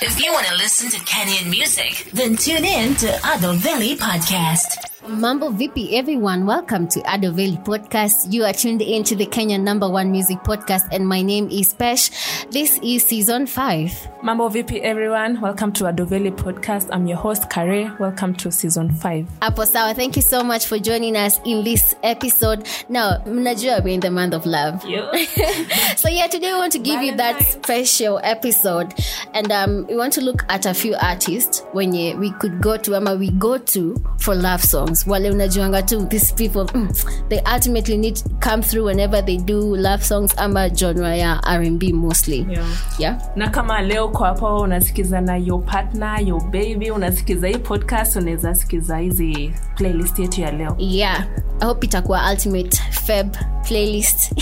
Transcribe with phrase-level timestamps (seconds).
[0.00, 4.76] If you want to listen to Kenyan music, then tune in to Ado Valley Podcast.
[5.08, 8.30] Mambo VP, everyone, welcome to Ado Valley Podcast.
[8.30, 11.72] You are tuned in to the Kenyan number one music podcast and my name is
[11.72, 12.10] Pesh.
[12.50, 14.08] This is season 5.
[14.22, 16.88] Mambo VP, everyone, welcome to Adoveli podcast.
[16.92, 17.96] I'm your host Kare.
[17.98, 19.26] Welcome to season 5.
[19.40, 22.66] Apo sawa, thank you so much for joining us in this episode.
[22.90, 24.82] Now, mnajua we're in the month of love.
[25.96, 28.92] so yeah, today we want to give you that special episode
[29.32, 32.94] and um, we want to look at a few artists wenye we could go to
[32.96, 35.06] ama we go to for love songs.
[35.06, 40.04] Wale unajuanga tu these people mm, they ultimately need come through whenever they do love
[40.04, 42.46] songs ama genre ya R&B mostly.
[42.50, 42.66] Yeah.
[42.98, 43.18] Yeah.
[43.36, 48.54] na kama leo kwa hapo unasikiza na your partner your baby unasikiza hii podcast unaweza
[48.54, 51.26] sikiza hizi playlist yetu ya leo yeah
[51.60, 53.36] i hope itakuwa ultimate feb
[53.68, 54.32] playlist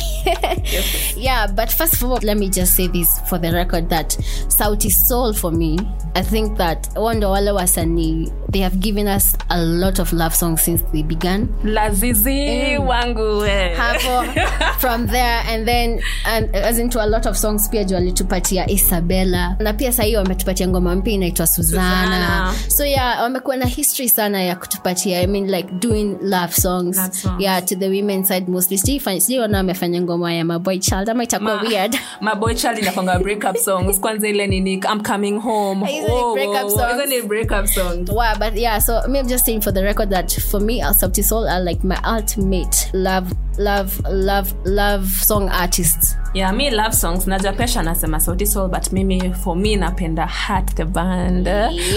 [1.17, 4.91] yeah but first of all let me just say this for the record that sauti
[4.91, 5.79] soul for me
[6.15, 10.63] i think that wando wale Wasani, they have given us a lot of love songs
[10.63, 11.49] since they began.
[11.65, 13.41] Lazizi wangu
[13.77, 14.25] hapo
[14.79, 19.57] from there and then and, as into a lot of songs pia juu walitupatia isabella.
[19.61, 22.03] Na pia sahii wametupatia ngoma mpya inaitwa suzana.
[22.07, 22.55] Suzana.
[22.69, 27.13] so yeah wamekuwa na history sana ya kutupatia i mean like doing love songs, Love
[27.15, 27.41] songs.
[27.43, 28.79] yeah to the women side mostly.
[28.79, 31.97] Sijui wana wamefanya ngoma ya maboy child ama itakuwa weird?
[32.21, 34.01] Maboy child inakwanga breakup songs.
[34.01, 35.87] Kwanza ile nini i'm coming home.
[35.87, 36.93] Hizo ni breakup songs.
[36.93, 38.11] hizo ni breakup songs?
[38.11, 40.95] Wow, but yeah, so me, I'm just saying for the record that for me, Al
[40.95, 46.17] Sabti Soul are like my ultimate love, love, love, love song artists.
[46.35, 50.85] yeah mi love songs najapesha anasema sauti soul but mimi for me napenda hat the
[50.85, 51.49] band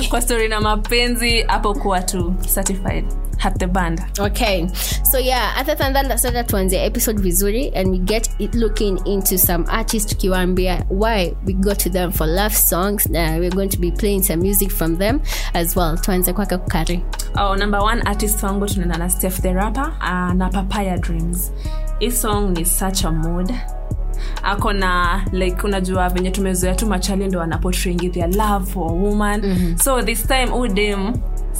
[0.09, 3.05] kwa story na mapenzi hapo kuwa tu certified
[3.37, 4.67] hat the band Okay,
[5.11, 8.99] so yeah, other than that, let's start tuanze episode vizuri and we get it looking
[9.07, 13.05] into some artists tukiwaambia why we go to them for love songs.
[13.05, 15.21] Uh, we're going to be playing some music from them
[15.53, 15.97] as well.
[15.97, 17.01] Tuanze kwake kukari.
[17.37, 21.51] oh, number one artist wangu tunaenda na steph the rapper uh, na papaya dreams.
[21.99, 23.53] Hii song ni such a mood.
[24.43, 29.41] Ako na like unajua venye tumezoea tu machali ndo wanapotringi their love for woman.
[29.41, 29.77] Mm-hmm.
[29.77, 31.13] so this time udem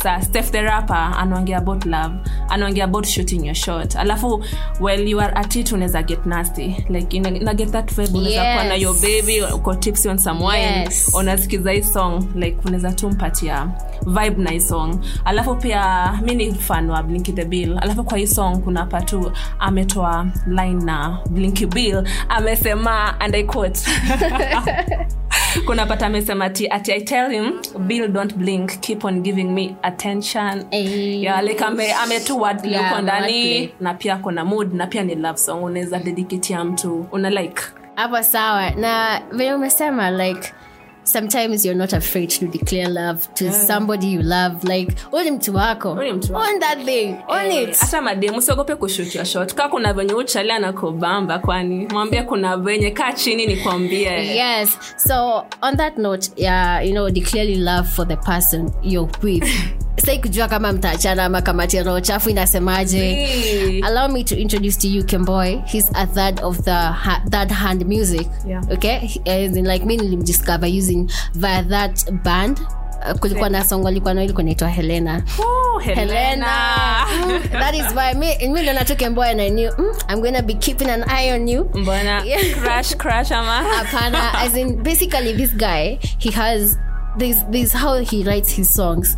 [0.04, 2.16] sa steph the rapper anaongea about love
[2.50, 3.96] anaongea about shooting your shot.
[3.96, 4.44] Alafu
[4.80, 6.86] well you are at it unaweza get nasty.
[6.90, 10.46] Like ina, ina get that vibe unaweza kuwa na your baby uko tipsy on some
[10.46, 11.12] wine Yes.
[11.14, 13.68] unasikiza hii song like unaweza tu mpatia
[14.08, 15.00] vibe na hii song.
[15.26, 17.78] Alafu pia mi ni fan wa blinky the bill.
[17.82, 23.80] Alafu kwa hii song kuna patu ametoa line na blinky bill amesema and I quote
[25.66, 29.76] kuna pata amesema ati ati i tell him bill don't blink keep on giving me
[29.84, 30.66] attention.
[30.72, 31.22] Hey.
[31.24, 35.16] yeah, like ame, ame tu wordplay Yeah, ndani na pia kuna mood na pia ni
[35.16, 37.06] love song unaweza dedicatea mtu.
[37.12, 37.62] Una like?
[37.96, 38.70] Hapo sawa.
[38.72, 40.54] Na vile umesema like
[41.12, 45.92] sometimes you're not afraid to declare love to somebody you love like oni mtu wako.
[45.92, 47.78] On that thing on Eh, it.
[47.80, 49.54] hata mademu usiogope kushutia shot.
[49.54, 51.88] Kaa kuna venye uchali anakobamba kwani?
[51.88, 54.36] Mwambie kuna venye kaa chini nikwambie.
[54.36, 54.78] Yes.
[55.08, 59.44] So on that note yeah you know declare love for the person you're with
[60.06, 65.04] sai kujua kama mtaachana ama kamati roho chafu inasemaje allow me to introduce to you
[65.04, 65.62] Kemboy.
[65.66, 68.28] He's a third of the ha- third hand music.
[68.48, 68.62] Yeah.
[68.72, 72.60] Okay, as in like me nilimdiscover using via that band.
[72.60, 75.24] Uh, kulikuwa na song alikuwa nayo ilikuwa naitwa Helena.
[75.40, 76.48] Oh, Helena.
[77.28, 80.54] Mm, that is why me me ndo natoke mboya na new mm, I'm gonna be
[80.54, 81.70] keeping an eye on you.
[81.76, 82.24] mbona
[82.64, 86.78] crash crash ama Hapana, as in basically this guy he has
[87.18, 89.16] this this how he writes his songs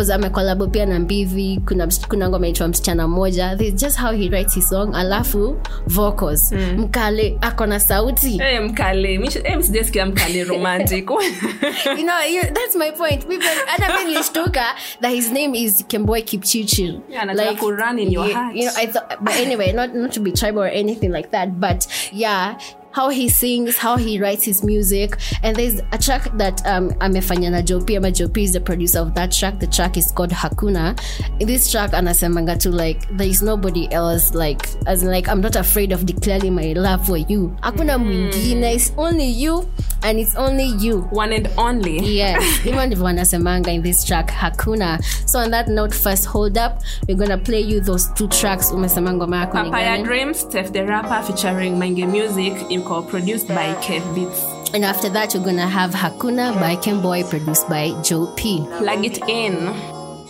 [0.00, 3.56] amekolabo pia na mbivi kuna, kuna ngoma inaitwa msichana mmoja.
[3.56, 6.52] This is just how he writes his song alafu vocals.
[6.76, 8.38] Mkale ako na sauti.
[8.38, 11.10] Hey, mkale Mi- eh, msijasikia mkale romantic.
[11.98, 13.24] You know you, that's my point.
[13.26, 14.64] People- hata mi nilishtuka
[15.00, 18.56] that his name is kemboy kipchichil Yeah, like, ku run in your heart.
[18.56, 21.48] you know i thought but anyway not not to be tribal or anything like that
[21.48, 22.54] but yeah
[22.92, 25.16] how he sings how he writes his music.
[25.42, 29.14] And there's a track that um amefanya na jopi ama jopi is the producer of
[29.14, 29.58] that track.
[29.58, 30.98] The track is called hakuna.
[31.40, 35.40] In this track anasemanga to like there is nobody else like as in like i'm
[35.40, 37.56] not afraid of declaring my love for you.
[37.62, 39.68] Hakuna mwingine it's only you
[40.02, 41.00] and it's only you.
[41.10, 41.98] One and only.
[42.16, 44.98] Yes hivyo ndivyo wanasemanga in this track hakuna.
[45.26, 46.82] So on that note first hold up.
[47.08, 50.04] We're gonna play you those two tracks umesema ngoma yako ni papaya gani?
[50.04, 52.52] dream steph the rapper featuring mange music
[52.82, 54.44] iko produced by kev beats
[54.74, 59.04] and after that we're gonna have hakuna by Ken Boy produced by joe p plug
[59.04, 59.68] it in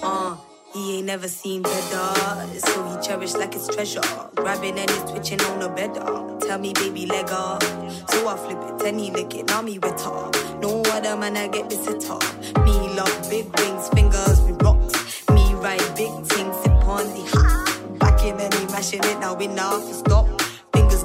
[0.03, 0.37] Uh,
[0.75, 2.59] he ain't ain't never seen better.
[2.59, 4.01] So he cherished like it's treasure.
[4.37, 5.95] Grabbing and he's twitching on the bed.
[6.41, 7.63] Tell me, baby, leg up.
[8.11, 9.47] So I flip it, and he lick it.
[9.47, 10.31] Now me with her.
[10.61, 12.23] No other man, I get this set up.
[12.65, 15.29] Me love big rings, fingers with rocks.
[15.31, 17.99] Me ride big things, sip on the hot.
[17.99, 20.42] Back in and he mashing it, now we now to stop.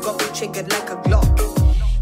[0.07, 1.38] Got me triggered like a Glock.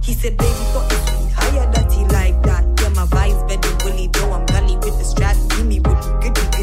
[0.03, 1.31] He said, baby, thought you sweet.
[1.31, 2.63] How you dirty like that?
[2.79, 4.31] Yeah, my vibes better willy though.
[4.31, 5.35] I'm gully with the strap.
[5.49, 6.54] Give me woody, goody,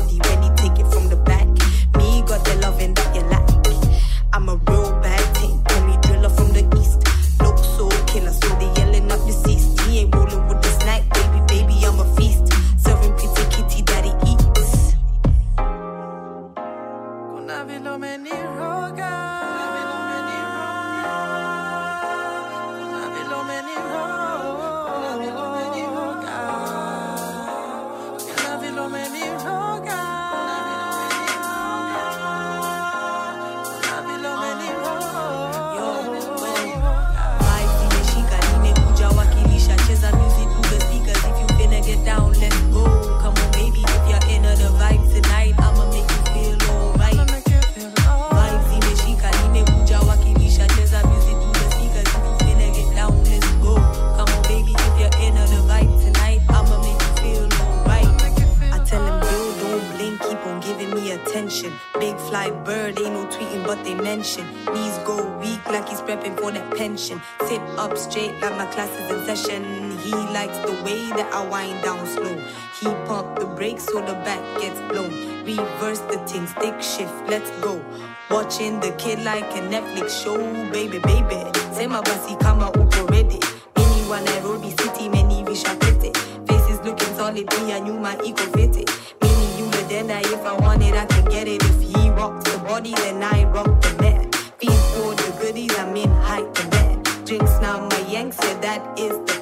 [70.93, 72.35] way that I wind down slow.
[72.79, 75.11] He pump the brakes so the back gets blown.
[75.45, 77.83] Reverse the thing, stick shift, let's go.
[78.31, 80.39] Watching the kid like a Netflix show,
[80.71, 81.41] baby, baby.
[81.73, 83.41] Sema basi kama uko ready.
[83.77, 86.17] Mini wa Nairobi City, many visha pete.
[86.47, 88.85] Faces looking solid, me, I knew nyuma iko fiti.
[89.23, 91.63] Mini yule denda, if I want it, I can get it.
[91.63, 94.31] If he rocks the body, then I rock the man.
[94.59, 97.27] Feed for the goodies, I'm in high demand.
[97.27, 99.42] Drinks now, my yank said that is the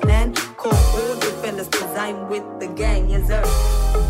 [2.00, 4.09] I'm with the gang, yes sir.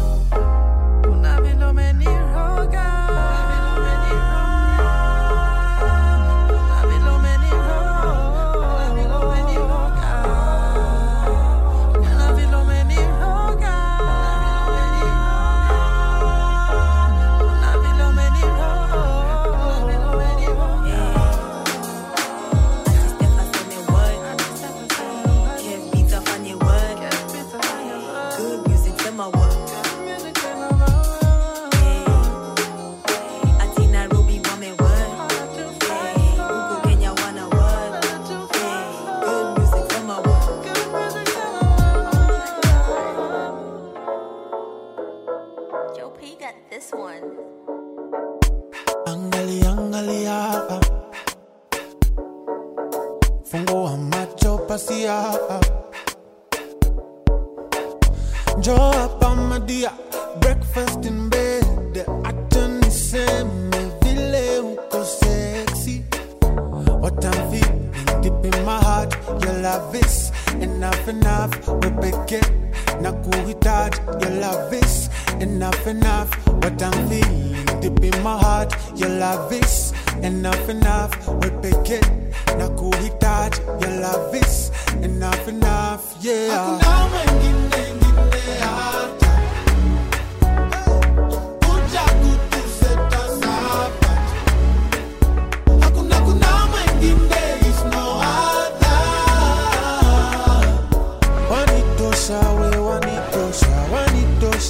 [69.71, 72.41] Love is enough enough, we peke
[73.03, 75.09] na kuhitaji, your love is
[75.41, 76.29] enough enough,
[76.63, 82.01] what I'm feeling deep in my heart, your love is enough enough, we peke
[82.59, 84.73] na kuhitaji, your love is
[85.05, 86.79] enough enough, yeah.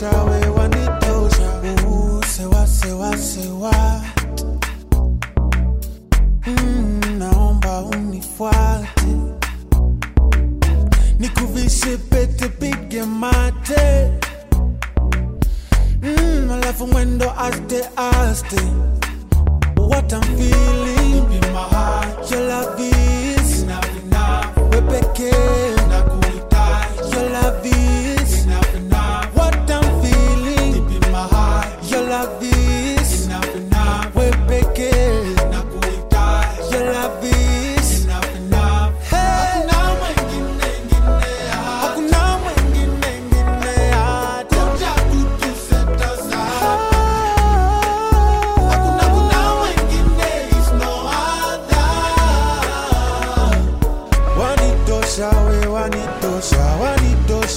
[0.01, 0.30] shall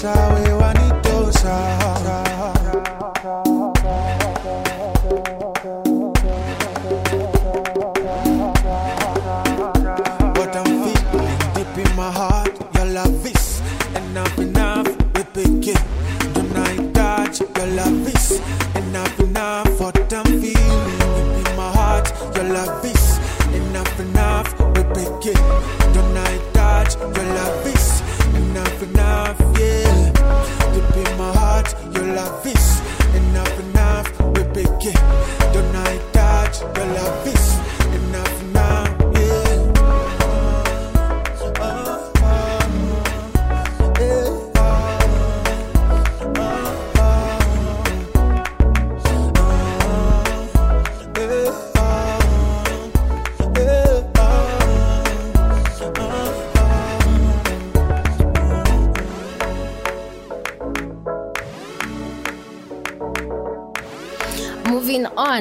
[0.03, 0.62] how it was.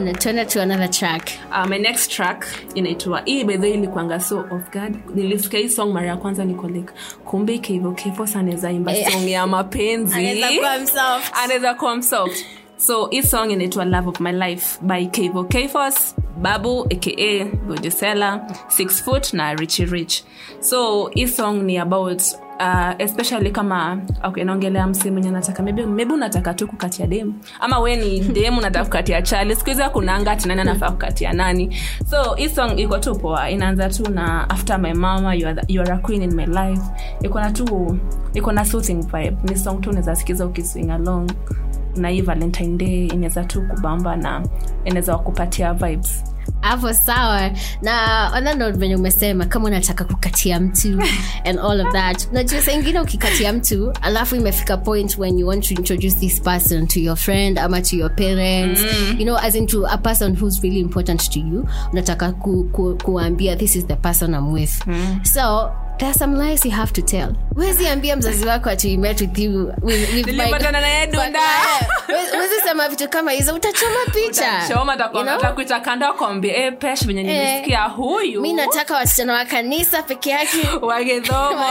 [0.08, 1.32] On tuende to another track.
[1.50, 4.96] Uh, my next track inaitwa hii bedhe ilikuanga so of god.
[5.14, 6.94] Nilisikia hii song mara ya kwanza nikolika
[7.24, 9.12] kumbe kevo kefos anaweza imba Eh.
[9.12, 10.14] song ya mapenzi.
[11.44, 12.44] Anaweza kuwa msoft.
[12.76, 19.02] so hii song inaitwa love of my life by kevo kfos babu aka bodisela six
[19.04, 20.22] foot na richie rich.
[20.60, 22.22] So hii song ni about
[22.62, 27.34] Uh, especially kama okay, naongelea msimu mwenye nataka maybe, maybe unataka tu kukatia demu.
[27.60, 31.76] Ama we ni demu unataka kukatia chali sikuhizi akunanga ati anafaa kukatia nani.
[32.10, 33.50] So hii song iko tu poa.
[33.50, 36.46] Inaanza tu na after my mama you are, the, you are a queen in my
[36.46, 36.82] life.
[37.22, 37.98] Iko na tu
[38.34, 39.36] iko na soothing vibe.
[39.44, 41.30] Ni song tu unaweza sikiza ukiswing along.
[41.96, 44.42] Na hii valentine day inaweza tu kubamba na
[44.84, 46.31] inaweza wakupatia vibes
[46.62, 47.50] hapo sawa
[47.82, 51.02] na onano venye umesema kama unataka kukatia mtu
[51.44, 55.74] and all of that najua saingine ukikatia mtu alafu imefika point when you want to
[55.74, 59.16] introduce this person to your friend ama to your parents mm.
[59.18, 63.56] you know as into a person who's really important to you unataka ku, ku, kuambia
[63.56, 65.24] this is the person I'm with mm.
[65.24, 65.70] so
[66.02, 67.32] there are some lies you have to tell.
[67.54, 71.40] Wezi ambia mzazi wako ati met with you with, with my- Nilipatana na yeye Dunda.
[72.08, 74.68] Wezi- wezi sema vitu kama hizo utachoma picha.
[74.68, 75.40] Choma You know?
[75.40, 77.26] takuita kando akwambia e, eh, pesh venye eh.
[77.26, 78.40] nimesikia huyu.
[78.40, 80.68] Mi nataka wasichana wa kanisa peke yake.
[80.82, 81.64] Wagedhomo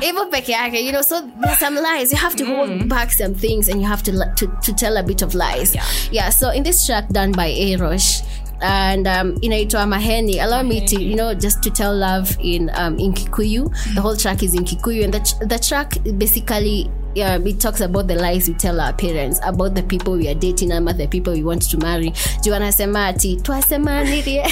[0.00, 2.12] hivyo peke yake you know so there's some lies.
[2.12, 2.88] You have to hold mm.
[2.88, 5.74] back some things and you have to, to, to tell a bit of lies.
[5.74, 5.86] Yeah.
[6.10, 8.22] yeah so in this track done by arosh
[8.62, 10.40] and um, inaitwa maheni.
[10.40, 13.70] Allow me to you know just to tell love in um, in kikuyu.
[13.94, 15.04] The whole track is in kikuyu.
[15.04, 19.40] And the, the track basically um, it talks about the lies we tell our parents
[19.44, 22.12] about the people we are dating ama the people we want to marry.
[22.42, 24.42] Juu anasema ati twasemanirie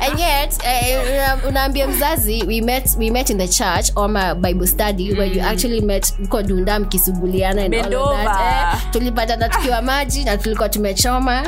[0.00, 5.12] and yet uh, unaambia mzazi we met, we met in the church ama bible study
[5.12, 10.24] where you actually met uko dunda mkisuguliana and all of that eh, tulipatana tukiwa maji
[10.24, 11.42] na tulikuwa tumechoma.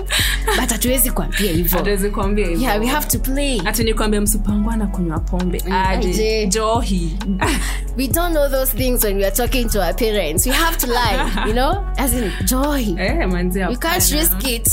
[0.60, 1.78] But hatuwezi kuambia hivyo.
[1.78, 2.62] Hatuwezi kuambia hivyo.
[2.68, 3.58] Yeah we have to play.
[3.58, 5.62] Hati nikwambia msupangu ana kunywa pombe.
[5.70, 6.08] Aje.
[6.10, 6.46] aje.
[6.46, 7.18] Johi
[7.98, 10.44] we don't know those things when we are talking to our parents.
[10.46, 11.86] We have to lie you know?
[11.98, 12.84] As in joy.
[12.98, 13.24] Eh,
[13.70, 14.68] you can't risk it.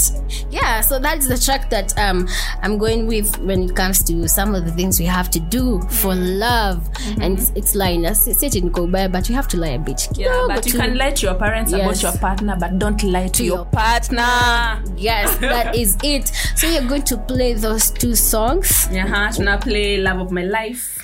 [0.49, 2.27] Yeah so that's the track that um
[2.61, 5.79] i'm going with when it comes to some of the things we have to do
[5.89, 6.87] for love.
[7.21, 10.07] And it's, it's lying That's- sit in Kobe, but you have to lie a bit.
[10.15, 10.77] Yeah, Kidogo but you tu.
[10.77, 13.65] can lie to your parents about your partner but don't lie to, To your your
[13.65, 14.83] partner.
[14.95, 16.27] Yes that is it.
[16.55, 18.87] So you're going to play those two songs.
[18.89, 20.96] Yaha, tuna play love of my life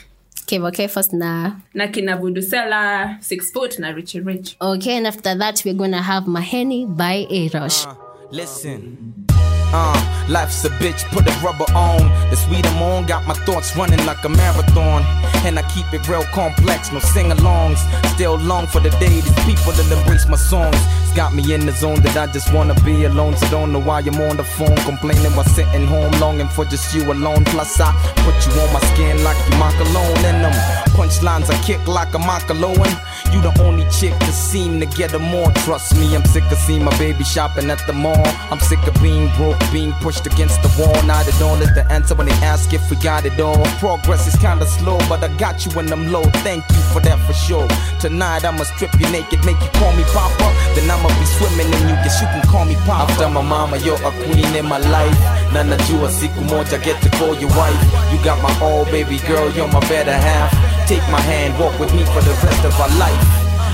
[0.54, 5.38] okay okay first na na kina vudusela six foot na rich rich okay and after
[5.38, 7.88] that we're gonna have maheni by arosh
[8.32, 9.33] Listen.
[9.76, 12.08] Uh, life's a bitch, put a rubber on.
[12.30, 15.02] The sweet I'm on, got my thoughts running like a marathon.
[15.46, 17.80] And I keep it real complex, no sing alongs.
[18.14, 20.78] Still long for the day, these people that embrace my songs.
[21.02, 23.36] It's got me in the zone that I just wanna be alone.
[23.36, 26.94] So don't know why I'm on the phone, complaining while sitting home, longing for just
[26.94, 27.44] you alone.
[27.46, 30.54] Plus, I put you on my skin like you my cologne in them.
[30.94, 32.94] Punchlines I kick like a Macaloan.
[33.34, 35.50] You the only chick that seem to get them more.
[35.66, 38.28] Trust me, I'm sick of seeing my baby shopping at the mall.
[38.52, 40.94] I'm sick of being broke, being pushed against the wall.
[41.04, 43.66] Now they don't let the answer when they ask if we got it all.
[43.82, 46.22] Progress is kinda slow, but I got you when I'm low.
[46.46, 47.68] Thank you for that for sure.
[48.00, 50.48] Tonight I'ma strip you naked, make you call me Papa.
[50.76, 53.12] Then I'ma be swimming in you, guess you can call me Papa.
[53.12, 55.20] After my mama, you're a queen in my life.
[55.54, 57.82] Na najua siku moja get to call you wife.
[58.12, 60.73] You got my all, baby girl, you're my better half.
[60.88, 63.24] Take my hand, walk with me for the rest of our life.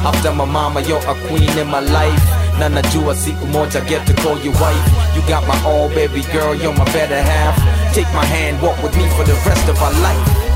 [0.06, 2.24] After my mama, you're a queen in my life.
[2.60, 4.86] Na najua siku moja get to call you wife.
[5.16, 7.56] You got my all, baby girl, you're my better half.
[7.94, 10.49] Take my hand, walk with me for the rest of our life.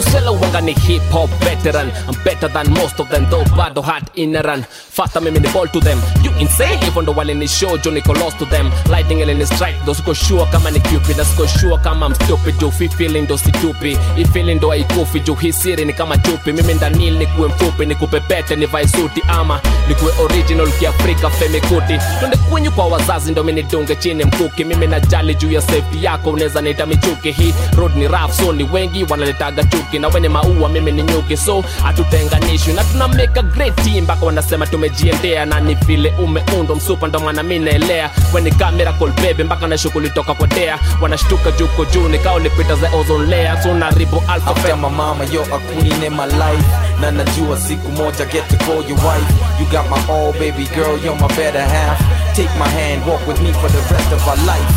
[0.00, 1.88] Budusela uwanga ni hip hop veteran.
[2.08, 5.80] I'm better than most of them though bado hard inneran fata mimi ni ball to
[5.80, 6.00] them.
[6.22, 8.70] You insane hivyo ndo walini show jo niko lost to them.
[8.90, 12.58] Lighting ilini strike ndo siko sure kama ni cupid na siko sure kama I'm stupid
[12.60, 16.52] jo fi feeling ndo situpi hii feeling ndo haikufi jo hii siri ni kama chupi
[16.52, 19.60] mimi ndanil nikuwe mfupi nikupe pete nivae suti ama.
[19.88, 24.64] Nikuwe original kiafrika femikuti twende kwenyu kwa wazazi ndo minidunge chini mkuki.
[24.64, 27.30] Mimi najali juu ya safety yako unaweza nita michuki.
[27.32, 31.36] Hii road ni rough so ni wengi wanaletaga chuki na wene maua mimi ni nyuki
[31.36, 36.74] so hatutenganishwi na tuna make a great team mpaka wanasema tumejiendea na ni vile umeundo
[36.74, 41.50] msupa ndo maana mi naelea weni kamera kolbebe mpaka na shughuli toka kwa dea wanashtuka
[41.50, 42.90] juko juu nikao lipita za
[43.28, 46.66] layer so naribu alphabet After my mama, you're a my life.
[47.00, 49.30] Na najua siku moja get to call you wife.
[49.58, 51.98] You got my all, baby girl, you're my better half.
[52.36, 54.70] Take my hand, walk with me for the rest of our life.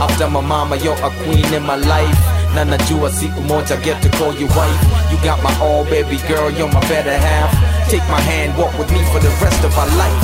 [0.00, 2.16] After my mama, you're a queen in my life.
[2.54, 4.84] Na najua siku moja get to call you wife.
[5.10, 7.50] You got my all, baby girl, you're my better half.
[7.90, 10.22] Take my hand, walk with me for the rest of my life.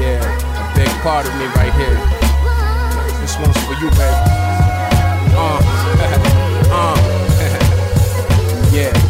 [0.00, 1.98] Yeah, a big part of me right here.
[3.20, 4.30] This one's for you, baby.
[5.34, 5.60] Uh,
[6.78, 6.96] uh,
[8.72, 9.07] yeah.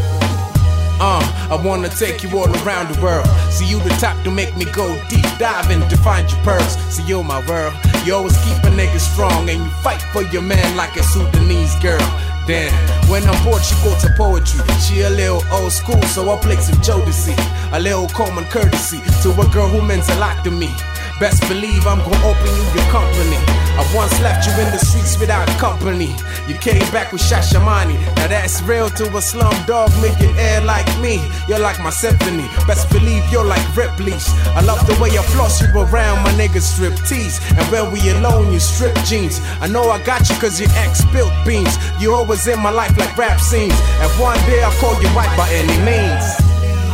[1.00, 3.26] Uh, I wanna take you all around the world.
[3.50, 6.76] See you the top to make me go deep diving to find your pearls.
[6.92, 7.74] See you my world.
[8.04, 11.74] You always keep a nigga strong and you fight for your man like a Sudanese
[11.76, 12.02] girl.
[12.48, 12.72] Damn,
[13.10, 14.64] when I'm bored, she quotes a poetry.
[14.80, 17.36] She a little old school, so I play some Jodeci.
[17.72, 20.72] A little common courtesy to a girl who means a lot to me.
[21.20, 23.36] Best believe I'm gonna open you your company.
[23.74, 26.14] I once left you in the streets without company.
[26.46, 27.98] You came back with Shashamani.
[28.16, 31.18] Now that's real to a slum dog making air like me.
[31.48, 32.46] You're like my symphony.
[32.68, 34.28] Best believe you're like Ripley's.
[34.54, 37.40] I love the way I floss you around my niggas strip tees.
[37.58, 39.40] And when we alone, you strip jeans.
[39.60, 41.76] I know I got you cause your ex built beans.
[42.00, 43.74] You always in my life like rap scenes.
[43.98, 46.24] And one day I'll call you white by any means.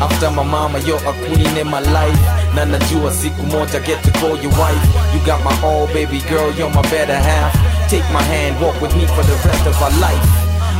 [0.00, 2.43] After my mama, you're a queen in my life.
[2.54, 4.86] Na najua siku moja get to call you wife.
[5.14, 7.52] You got my all, baby girl, you're my better half.
[7.90, 10.24] Take my hand, walk with me for the rest of our life.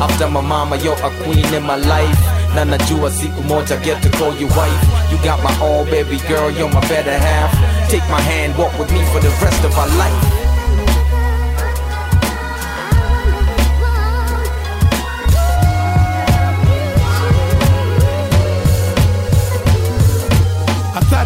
[0.01, 2.19] After my mama, you're a queen in my life.
[2.55, 4.83] Na najua siku moja get to call you wife.
[5.11, 7.51] You got my all, baby girl, you're my better half.
[7.91, 10.34] Take my hand, walk with me for the rest of our life.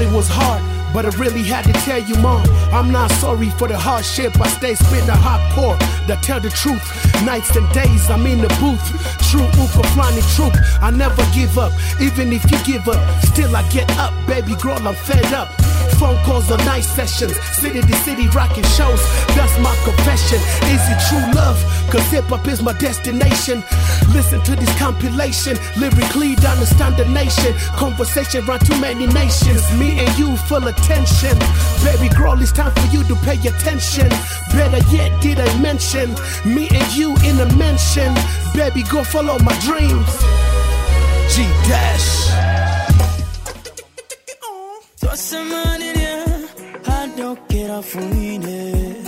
[0.00, 0.67] It was hard,
[0.98, 2.42] but I really had to tell you, mom.
[2.72, 4.32] I'm not sorry for the hardship.
[4.40, 6.82] I stay spitting a hardcore that tell the truth.
[7.24, 8.82] Nights and days I'm in the booth.
[9.30, 10.58] True Ukaflani truth.
[10.82, 12.98] I never give up, even if you give up.
[13.22, 14.88] Still I get up, baby girl.
[14.88, 15.48] I'm fed up.
[15.98, 19.02] Phone calls or night sessions, city to city rocking shows.
[19.34, 20.38] That's my confession.
[20.70, 21.58] Is it true love?
[21.90, 23.64] Cause hip hop is my destination.
[24.12, 27.54] Listen to this compilation, lyrically understand the nation.
[27.74, 29.62] Conversation run too many nations.
[29.78, 31.38] Me and you full attention.
[31.84, 34.08] Baby girl, it's time for you to pay attention.
[34.52, 38.14] Better yet, did I mention me and you in a mansion?
[38.54, 40.12] Baby, go follow my dreams.
[41.32, 42.28] G Dash.
[45.00, 46.24] Twasemanire
[46.84, 49.07] hadokera fuine Demoreu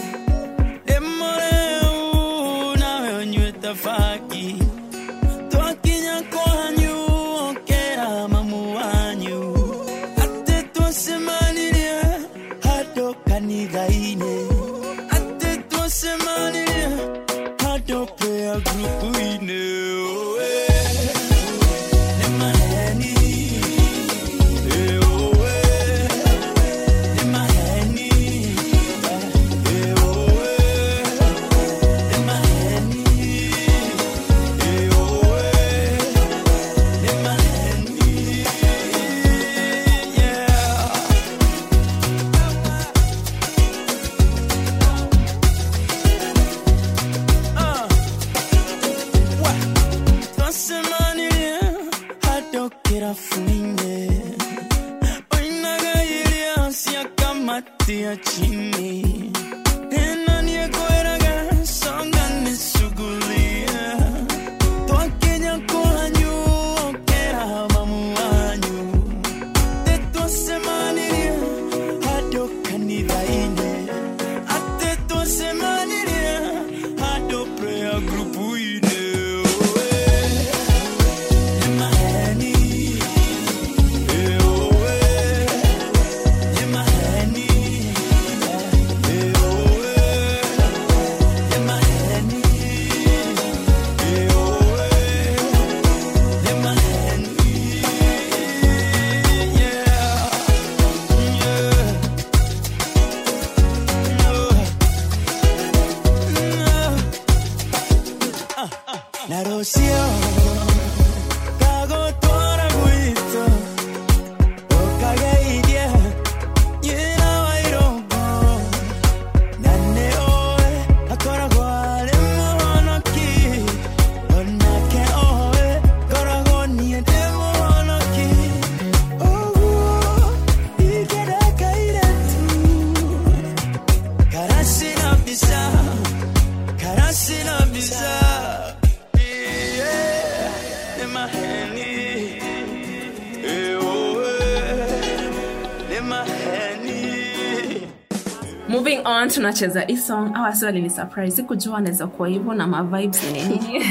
[149.50, 150.90] tunacheza hii song au asi walini
[151.30, 153.84] sikujua anaweza kuwa hivyo na mavibes nini.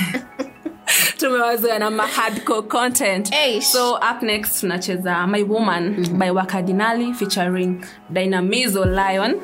[1.19, 3.33] Tumewazoea na mahardcore content.
[3.33, 3.65] Eish.
[3.65, 9.35] so up next tunacheza my woman by wakadinali featuring dynamizo lion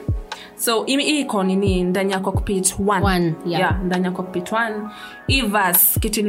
[0.65, 3.05] so hii iko nini ndani ya cockpit one.
[3.05, 3.83] One, yeah.
[3.83, 4.75] ndani ya cockpit one
[5.27, 6.23] hii vas kitu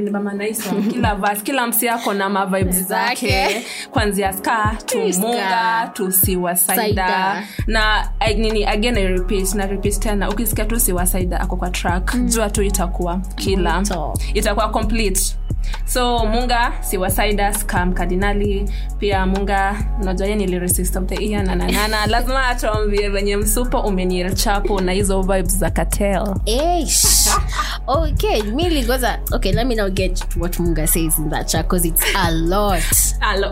[0.45, 3.67] hii song kila vas kila msi ako na mavibes Zake.
[3.91, 11.57] kwanzia ska tumunga tusiwasaida na nini again I repeat na repeat tena ukisikia tusiwasaida ako
[11.57, 12.29] kwa track mm.
[12.29, 14.15] jua tu itakuwa kila Moto.
[14.35, 15.37] itakuwa complete
[15.85, 21.55] so munga siwasaida kam kardinali pia munga unajua yeye ni lyricist of the year na
[21.55, 26.35] nanana lazima atuambie venye msupo umeniel chapo na hizo vibes za katel.
[27.89, 31.89] Okay really goza okay let me now get what munga says in that chat because
[31.89, 32.83] it's a lot.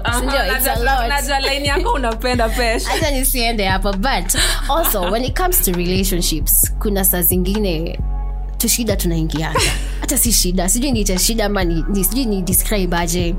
[0.00, 0.46] Najua-
[1.76, 2.48] najua unapenda
[2.88, 4.34] hata nisiende hapa but
[4.68, 7.98] also when it comes to relationships kuna saa zingine
[8.64, 9.60] tushida tunaingiana
[10.00, 10.68] hata si shida.
[10.68, 13.34] Sijui niita shida ama ni, ni, sijui ni describe aje.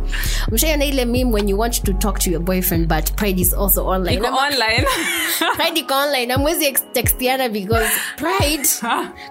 [0.52, 3.86] Mshaiona ile mim when you want to talk to your boyfriend but pride is also
[3.88, 4.18] online.
[4.18, 4.86] Iko online.
[5.58, 6.34] Pride iko online.
[6.34, 8.68] Amwezi textiana because pride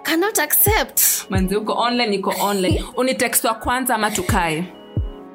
[0.02, 1.00] cannot accept.
[1.30, 2.84] Manzi uko online iko online.
[2.96, 4.64] Unitext kwanza ama tukae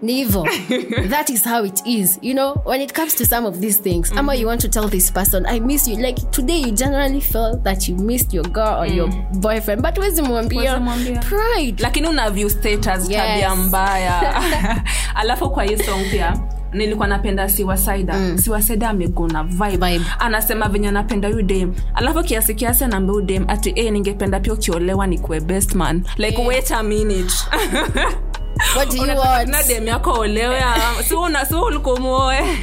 [0.02, 0.48] ni hivo
[1.10, 2.62] that is how it is you know?
[2.66, 5.46] When it comes to some of these things ama you want to tell this person
[5.46, 9.10] i miss you like today you generally felt that you missed your girl or your
[9.34, 10.80] boyfriend but wezi mwambia
[11.20, 11.84] pride.
[11.84, 13.18] Lakini una view status Yes.
[13.22, 14.42] tabia mbaya.
[15.16, 16.38] Alafu kwa hii song pia
[16.74, 18.14] nilikuwa napenda siwasaida.
[18.14, 18.38] Mm.
[18.38, 19.68] siwasaida ameguna vibe.
[19.92, 20.06] Vibe.
[20.20, 24.54] anasema venye anapenda yu dem alafu kiasi kiasi anaambia yu dem ati e, ningependa pia
[24.54, 26.04] ukiolewa ni kuwe best man.
[26.18, 27.34] Like wait a minute
[28.76, 29.46] what do you want?
[29.50, 30.64] tena dem yako olewe
[31.18, 32.58] una si ulikomuoe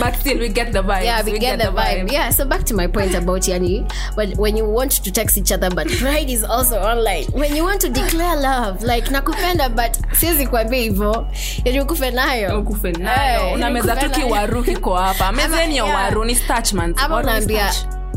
[0.00, 2.12] but still we get the vibe yeah we, get, the vibe.
[2.12, 3.84] yeah so back to my point about yani
[4.16, 7.26] when, when you want to text each other but pride is also online.
[7.32, 11.26] When you want to declare love like nakupenda but siwezi kuambia hivyo.
[11.64, 12.58] Yani ukufe nayo.
[12.60, 13.46] Ukufe nayo.
[13.48, 15.32] Eh, unameza tu kiwaru kiko hapa.
[15.32, 16.94] Mezeni ya waru ni starch man.
[16.96, 17.72] Ama unaambia.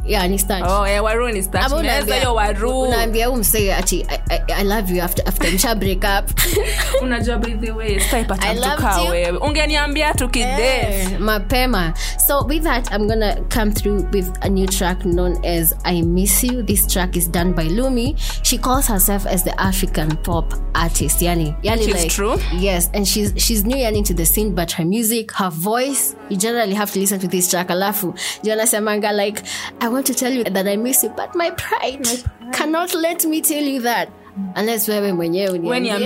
[0.05, 1.65] Yeah ni starch Oh, waru ni starch.
[1.65, 2.79] Ama unaambia- hiyo waru.
[2.81, 6.39] Unaambia huu msee ati I, I, i love you after, after msha break up.
[7.03, 9.11] Unajua by the way sitaipata I mtu loved kaa you.
[9.11, 11.93] wewe ungeniambia tukidate Eh, mapema.
[12.27, 16.43] So with that i'm gonna come through with a new track known as i miss
[16.43, 16.63] you.
[16.63, 18.15] This track is done by lumi.
[18.41, 22.39] She calls herself as the african pop artist yani, yani Which is like, true.
[22.59, 26.37] yes and she's she's new yani to the scene but her music her voice you
[26.37, 28.13] generally have to listen to this track alafu.
[28.43, 29.41] Jona semanga like
[29.79, 32.07] i want to tell you that i miss you but my pride,
[32.51, 34.09] cannot let me tell you that.
[34.55, 35.59] Unless wewe mwenyewe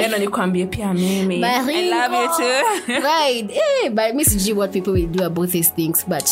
[0.09, 1.43] na nikwambie pia mimi.
[1.45, 2.93] I love you too.
[3.03, 3.51] right.
[3.51, 6.23] Eh, but mi sijui what people will do about these things but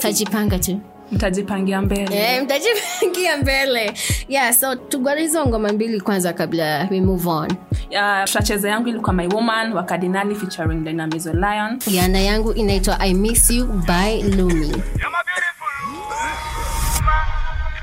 [0.00, 0.80] tajipanga tu.
[1.12, 2.16] Mtajipangia mbele.
[2.16, 3.92] Eh, mtajipangia mbele.
[4.28, 7.50] Yeah so tugwara hizo ngoma mbili kwanza kabla we move on.
[7.50, 11.78] Uh, tutacheza yangu ilikuwa my woman wa kardinali featuring dynamizo lion.
[11.90, 14.72] Yana yangu inaitwa i miss you by lumi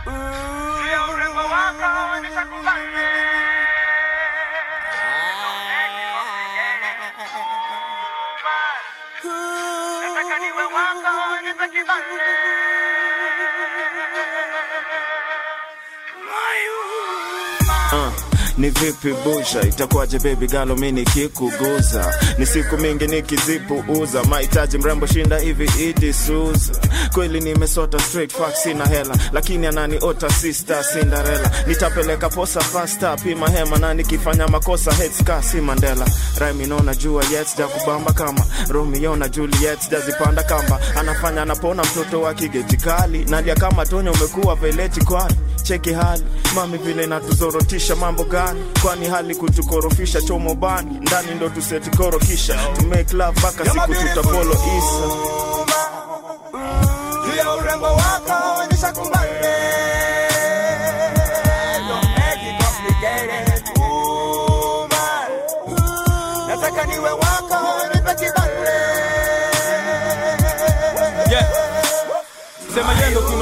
[0.03, 0.50] Uh,
[18.61, 22.13] ni vipi busha itakuwaje bebi galo mi nikikuguza?
[22.37, 24.23] Ni siku mingi nikizipuuza.
[24.23, 25.67] Mahitaji mrembo shinda hivi
[26.13, 26.73] suza.
[27.13, 27.99] Kweli nimesota
[28.55, 29.15] sina hela.
[29.33, 31.51] Lakini ananiota sister cinderella.
[31.67, 36.05] Nitapeleka posa fasta pima hema na nikifanya makosa headska si mandela.
[36.39, 40.79] Raimino jua yet ja kubamba kama romeo juliet jazipanda kamba.
[40.99, 42.77] Anafanya anapona mtoto wa kigeti
[43.25, 46.23] nalia kama tonya umekuwa veleti kwani cheki hali.
[46.55, 48.63] Mami vile natuzorotisha mambo gani?
[48.81, 50.99] Kwani hali kutukorofisha chomo bani?
[50.99, 55.07] Ndani ndo tusetikoro kisha to make love mpaka siku tutapolo isa
[57.25, 58.61] juu ya urembo wako
[58.93, 59.40] Don't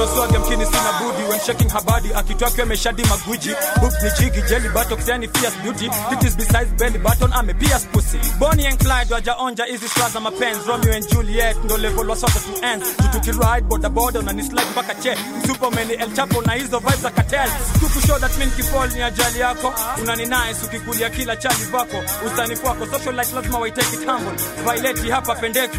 [0.00, 1.22] noswage mkini sina budi.
[1.30, 3.54] When shaking her body akitwake ameshadi magwiji.
[3.80, 5.88] Boobs ni jigi jelly buttocks yani fierce beauty.
[6.10, 8.18] Titties besides belly button ame pierce pussy.
[8.38, 10.60] Bonnie and Clyde wajaonja hizi swa za mapenzi.
[10.68, 14.70] Romeo and Juliet ndo level wa sote to ends tutukiride boda boda na ni slide
[14.70, 15.16] mpaka che.
[15.46, 17.50] Superman El Chapo na hizo vibes za cartel.
[17.80, 19.74] Tukushow that mean kifall ni ajali yako.
[20.02, 21.96] Unani nice ukikulia kila chali vako.
[22.26, 24.32] Usani kwako social life lazima waiteke it humble.
[24.64, 25.78] Violate hapa pendeki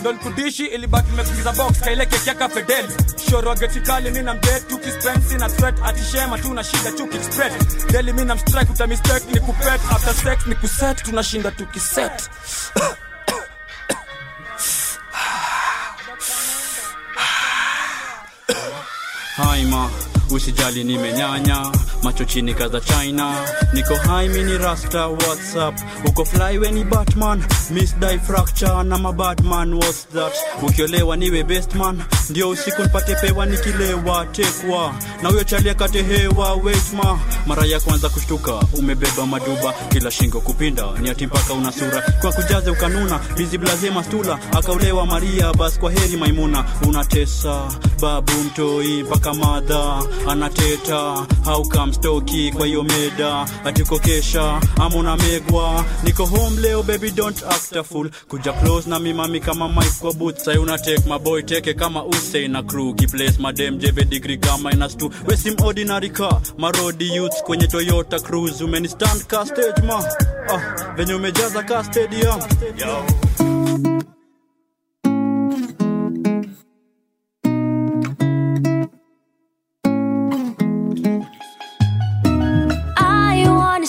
[0.00, 1.80] ndo nikudishi ilibaki nimekuingiza box.
[1.80, 2.88] Kaileke kiaka fedeli
[3.30, 5.74] shoroge getikali mi na mdet tukispend sina threat.
[5.84, 7.18] Atishema tuna shida chuki
[7.92, 8.72] deli mi na mstrike
[9.34, 9.80] ni kupet.
[9.90, 12.30] After sex ni kuset tunashinda tukiset
[19.36, 19.90] haima
[20.34, 23.34] usijali nimenyanya macho chini kaza china.
[23.72, 23.96] Niko
[24.28, 27.44] mini rasta whatsapp uko fly weni batman.
[27.70, 28.98] Miss die fracture na
[29.74, 30.32] what's that?
[30.62, 36.54] Ukiolewa niwe bestman ndio usiku nipate pewa nikilewa tekwa na huyo chali akate hewa
[37.46, 39.72] mara ya kwanza kushtuka umebeba maduba.
[39.88, 42.02] Kila shingo kupinda ni ati mpaka una sura.
[42.20, 44.38] Kwa kujaze ukanuna bizi blaze mastula.
[44.52, 46.64] Akaulewa maria bas kwa heri maimuna.
[46.88, 47.68] Unatesa
[48.02, 53.46] babu mtoi mpaka madha anateta haukamstoki kwa hiyo meda?
[53.64, 58.10] Atikokesha ama unamegwa niko home leo baby don't act a fool.
[58.28, 60.44] Kuja close na mimami kama mike kwa boots.
[60.44, 62.94] Sai una take my boy teke kama usei na crew.
[62.94, 66.40] Kiplace madem jeve degree kama minus 2 wesim ordinary car.
[66.58, 68.64] Marodi youths kwenye toyota cruise.
[68.64, 70.04] Umenistand car stage ma.
[70.52, 72.40] Ah, venye umejaza car stadium.
[72.78, 73.04] Yo.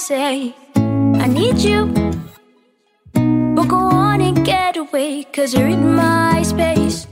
[0.02, 1.86] Say I need you.
[3.14, 7.06] But go on and get away, cause you're in my space.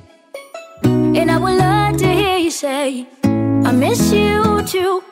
[0.83, 5.03] And I would love to hear you say, I miss you too.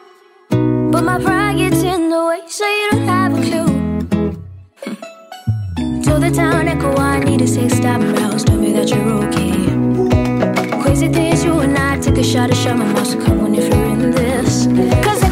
[0.91, 3.71] But my pride gets in the way, so you don't have a clue.
[6.03, 10.81] Till the town echo, I need to say, stop mouse, tell me that you're okay.
[10.81, 13.71] Crazy things you and I take a shot at shot my mouth, come on if
[13.71, 14.65] you're in this.
[15.05, 15.26] Cause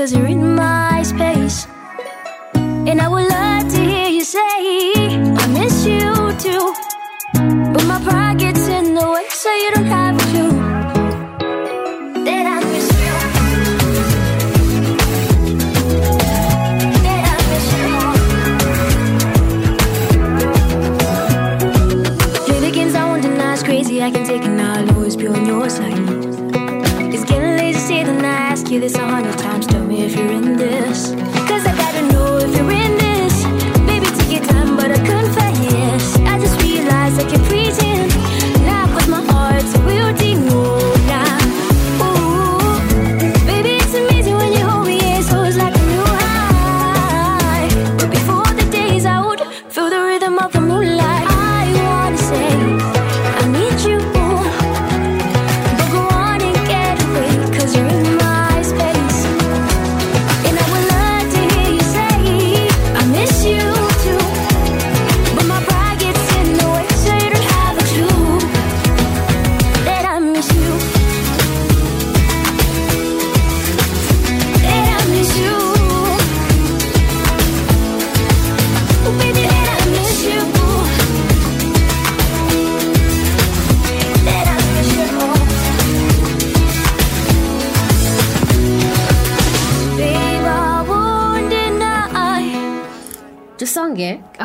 [0.00, 0.39] cause you're in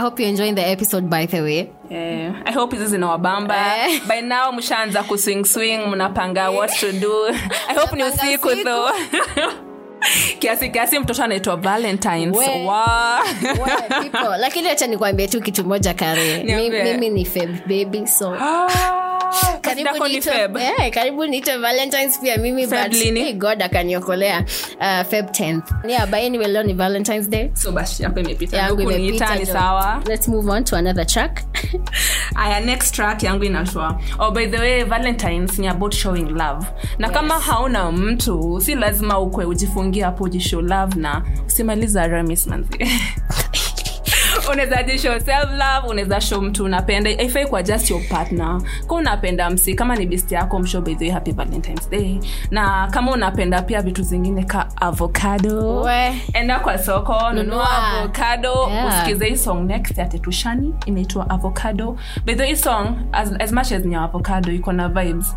[0.05, 1.69] hope you're enjoying the episode by the way.
[1.89, 2.33] Yeah.
[2.45, 3.55] i hope hizi zinawabamba
[4.07, 7.25] by now mshaanza kuswing swing mnapanga what to do.
[7.69, 8.91] I hope ni usiku though.
[10.39, 12.37] Kiasi kiasi mtoto anaitwa valentines.
[12.37, 12.45] We.
[12.65, 13.19] wow.
[14.01, 16.37] People, lakini acha nikwambie tu kitu moja kare.
[16.37, 16.83] Mi- Niambie.
[16.83, 18.35] mimi ni feb baby so
[19.61, 20.57] karibu Dako ni niitwe- Feb.
[20.57, 23.19] eh, karibu niite valentines pia mimi but lini?
[23.29, 24.45] eh, god akaniokolea
[24.79, 28.75] uh, feb 10th yeah but anyway leo ni valentines day so basi yako imepita yangu
[28.77, 29.53] Huku ni imepita itani jo.
[29.53, 31.41] sawa let's move on to another track
[32.35, 36.65] aya next track yangu inatoa oh by the way valentines ni about showing love
[36.97, 37.15] na yes.
[37.15, 42.77] kama hauna mtu si lazima ukwe ujifungie hapo ujishow love na usimaliza manzi
[44.53, 47.09] unaweza jishow self love unaweza show mtu unapenda.
[47.11, 48.61] Ifai kwa just your partner.
[48.87, 52.19] Ka unapenda msi kama ni best yako msho by the way happy valentines day.
[52.51, 55.81] Na kama unapenda pia vitu zingine ka avocado.
[55.81, 56.21] We.
[56.33, 57.67] enda kwa soko nunua
[57.99, 58.53] avocado.
[58.69, 58.87] Yeah.
[58.87, 61.97] usikize hii song next ya tetushani inaitwa avocado.
[62.25, 65.35] By the way song as, as much as ni avocado iko na vibes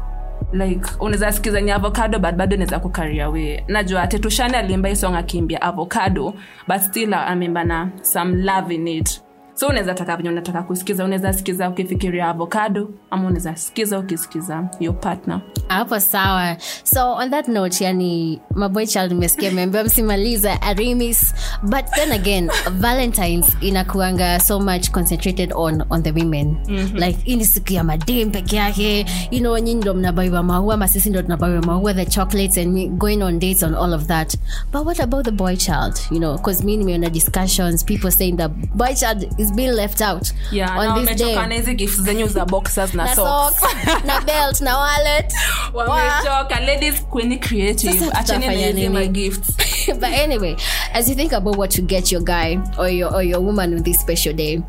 [0.52, 5.16] like unaweza sikiza ni avocado but bado naweza kukaria we najua tetushani aliimba isong song
[5.16, 6.34] akiimbia avocado
[6.68, 9.22] but still ameimba na some love in it.
[9.54, 15.00] So unaweza taka venye unataka kusikiza unaweza sikiza ukifikiria avocado ama unaweza sikiza ukisikiza your
[15.00, 16.56] partner hapo sawa.
[16.84, 23.46] So on that note yani maboy child nimesikia meambia msimaliza arimis but then again valentines
[23.60, 26.56] inakuanga so much concentrated on on the women.
[26.68, 26.96] Mhm.
[26.96, 29.06] like ini siku ya madem peke yake.
[29.30, 33.38] You know nyinyi ndo mnabaiwa maua masisi ndo tunabaiwa maua the chocolates and going on
[33.38, 34.36] dates on all of that.
[34.72, 36.00] But what about the boy child?
[36.10, 40.32] You know because me nimeona discussions people saying that boy child is being left out
[40.52, 41.34] yeah, on this day.
[41.34, 43.60] na hizi gifts zenyu za boxers na, na socks.
[43.60, 45.32] socks na belt na wallet
[45.74, 49.56] wamechoka ladies kweni creative Sasa acheni na tutafanya hizi my gifts
[49.94, 50.56] but anyway,
[50.92, 53.82] as you think about what to get your guy or your or your woman on
[53.82, 54.62] this special day,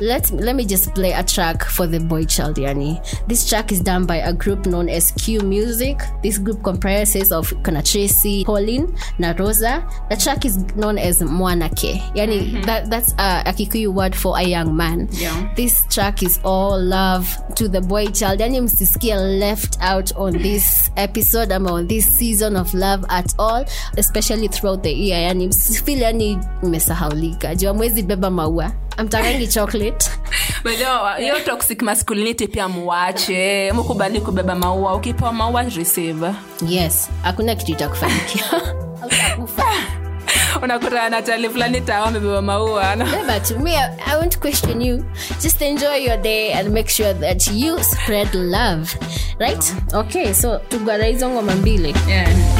[0.00, 3.00] let let me just play a track for the boy child Yani.
[3.26, 6.00] This track is done by a group known as Q Music.
[6.22, 9.86] This group comprises of Kana Tracy, Pauline, na Rosa.
[10.08, 11.98] The track is known as Mwanake.
[12.14, 12.62] Yani mm-hmm.
[12.62, 15.08] that that's a, a Kikuyu word for a young man.
[15.12, 15.52] Yeah.
[15.56, 18.40] This track is all love to the boy child.
[18.40, 23.64] Yani msisikia left out on this episode ama on this season of love at all,
[23.96, 25.20] especially throughout the year.
[25.22, 27.54] Yani msifeel yani mmesahaulika.
[27.54, 28.72] Jua mwezi beba maua.
[28.96, 30.10] Amtakangi chocolate.
[30.64, 30.76] By
[31.18, 36.32] hiyo toxic masculinity pia muwache mukubali kubeba maua ukipewa maua receive
[36.68, 38.44] Yes, hakuna kitu itakufanikia
[39.06, 39.99] Utakufa.
[40.62, 45.04] unakutana na fulani tawa amebeba maua But me, I, I won't question you.
[45.40, 48.94] Just enjoy your day and make sure that you spread love.
[49.38, 49.74] Right?
[49.94, 51.94] Okay, so tugara hizo ngoma mbili.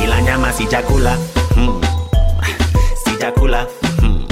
[0.00, 1.16] bila nyama sijakula
[1.54, 1.80] hmm.
[3.04, 3.66] sijakula
[4.00, 4.24] hmm.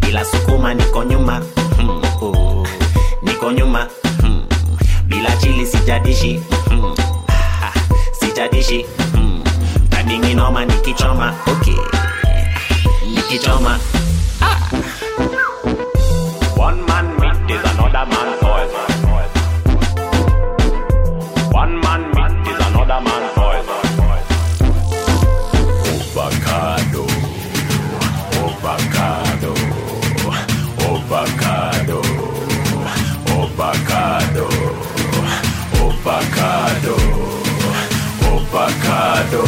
[0.00, 1.42] bila sukuma niko nyuma
[1.76, 2.02] hmm.
[2.22, 2.66] oh.
[3.22, 3.88] niko nyuma
[4.20, 4.46] hmm.
[5.06, 6.94] bila chili sijadishi hmm.
[7.28, 7.72] ah,
[8.20, 9.42] sijadishi hmm.
[9.90, 11.95] kadinginoma nikichoma okay.
[13.26, 13.78] Nikichoma
[16.56, 18.86] One man meat is another man poison.
[21.52, 23.80] One man meat is another man poison.
[25.92, 27.04] Avocado,
[28.44, 29.52] avocado,
[30.86, 32.00] avocado,
[33.28, 34.46] avocado, avocado,
[35.82, 36.96] avocado,
[38.30, 39.42] avocado,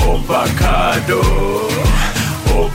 [0.00, 1.85] avocado.
[2.56, 2.70] One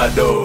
[0.00, 0.39] avocado.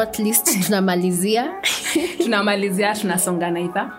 [0.00, 1.52] Not least tunamalizia.
[2.24, 3.90] Tunamalizia tunasonga naitha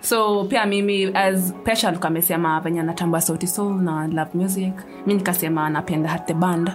[0.00, 4.74] so pia mimi as pesha alikuwa amesema venye anatambua sauti soul na love music
[5.06, 6.70] mi nikasema napenda hathe band.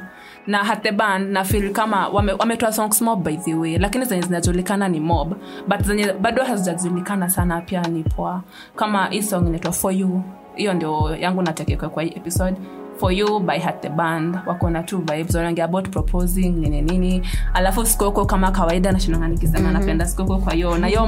[0.47, 4.99] Na hathe band na kama wame- songs mob by the way lakini zenye zinajulikana ni
[4.99, 5.33] mob.
[5.67, 8.41] But zenye bado hazijajulikana sana pia ni poa.
[8.75, 10.21] Kama hii song inaitwa for you
[10.55, 12.57] hiyo ndio yangu natekekwe kwa hii episode
[12.97, 14.37] for you by hat the band.
[14.45, 17.21] Wako na two vibes wanaongea about proposing nini nini.
[17.53, 19.73] Alafu skoko kama kawaida nashinanga nikisema Mhm.
[19.73, 20.77] napenda skoko kwa hiyo.
[20.77, 21.07] Na hiyo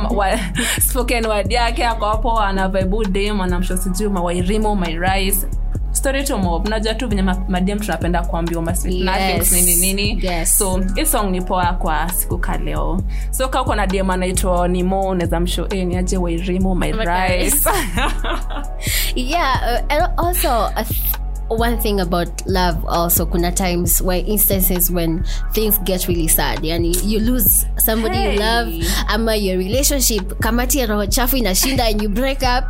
[0.82, 5.48] spoken word yake ako hapo ana vibe dem anamsho sijui mawairimo my rice.
[5.92, 6.24] Story
[6.96, 8.76] tu venye ma- madem tunapenda kuambiwa ma
[9.50, 9.52] Yes.
[9.52, 10.26] nini nini.
[10.26, 10.58] Yes.
[10.58, 13.02] so song ni poa kwa siku ka leo.
[13.32, 17.06] So kaa uko na dem anaitwa nimo unaweza msho e, ni aje wairimo my My
[17.06, 17.70] rice.
[19.16, 21.17] yeah uh, also th-
[21.50, 25.24] one thing about love also kuna times where instances when
[25.54, 26.60] things get really sad.
[26.60, 28.34] Yani you lose somebody Hey.
[28.34, 28.74] you love
[29.08, 32.66] ama your relationship kamati ya roho chafu inashinda and you break up.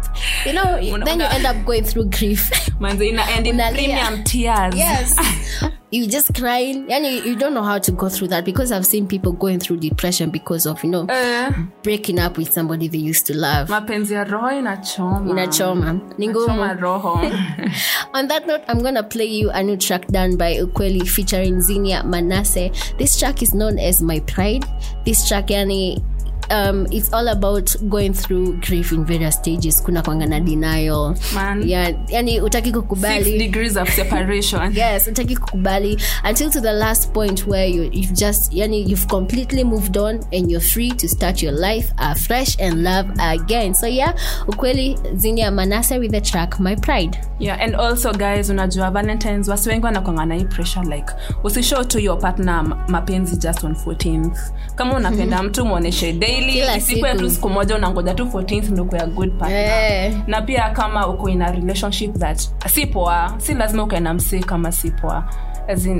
[0.46, 2.52] You know then you end up going through grief.
[2.80, 4.76] Manzi ina end in premium tears.
[4.76, 5.16] Yes
[5.92, 9.08] you just crying and you don't know how to go through that because i've seen
[9.08, 11.52] people going through depression because of you know Eh.
[11.84, 17.18] breaking up with somebody they used to love mapenzi ya roho inachoma inachoma ni roho
[18.14, 22.04] On that note, I'm gonna play you a new track done by Ukweli featuring Zinia
[22.04, 22.72] Manase.
[22.98, 24.66] This track is known as My Pride.
[25.06, 26.02] This track, yani,
[26.50, 29.82] um, it's all about going through grief in various stages.
[29.82, 31.16] Kuna kwanga na denial.
[31.34, 31.68] Man.
[31.68, 33.38] Yeah, yani utaki Six kukubali.
[33.40, 38.52] degrees of separation Yes, utaki kukubali until to the last point where you you've just
[38.54, 43.08] yani you've completely moved on and you're free to start your life afresh and love
[43.20, 43.74] again.
[43.74, 44.14] So yeah,
[44.48, 47.18] Ukweli zini ya Manase with the track My Pride.
[47.40, 52.00] yeah and also guys unajua valentines wasi wengi wanakwanga na hii pressure like usishow to
[52.00, 54.38] your partner mapenzi just on 14th
[54.76, 57.24] kama unapenda mtu mwonyeshe daily Kila isikuwe siku.
[57.24, 60.14] tu siku moja unangoja tu 14th ndo kuya good partner yeah.
[60.28, 64.40] na pia kama uko in a relationship that si poa si lazima ukae na msee
[64.40, 65.24] kama si poa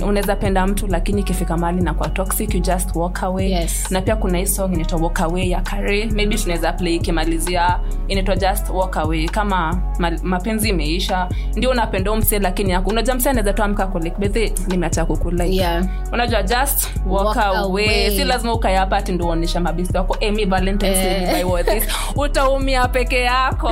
[0.04, 3.92] unaweza penda mtu lakini ikifika mahali na kwa toxic you just walk away Yes.
[3.92, 8.36] na pia kuna hii song inaitwa walk away ya kare maybe tunaweza play ikimalizia inaitwa
[8.36, 13.54] just walk away kama ma, mapenzi imeisha ndio unapenda mse lakini yako unajua mse anaweza
[13.54, 15.86] tu amka kolekbedhe nimeacha kukulike Yeah.
[16.14, 17.58] unajua just walk, Walk away.
[17.90, 18.12] away.
[18.18, 21.32] si lazima ukae hapa ati ndio uonyesha mabisi wako emi valentines Eh.
[21.32, 21.84] Day, what this."
[22.16, 23.72] utaumia peke yako